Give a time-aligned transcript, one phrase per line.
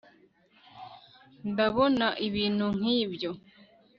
[1.51, 3.31] ndabona ibintu nkibyo